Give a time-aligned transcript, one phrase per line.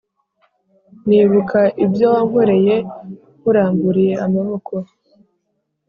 [1.07, 2.75] Nibuka ibyo wankoreye
[3.39, 4.73] nkuramburiye amaboko